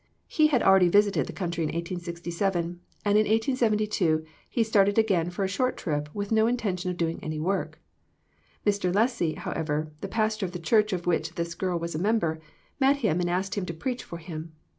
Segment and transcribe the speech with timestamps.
[0.27, 2.63] He had already visited the country in 1867,
[3.05, 7.19] and in 1872 he started again for a short trip with no intention of doing
[7.23, 7.79] any work.
[8.65, 8.91] Mr.
[8.91, 12.39] Lessey, how ever, the pastor of the church of which this girl was a member,
[12.79, 14.53] met him and asked him to preach for him.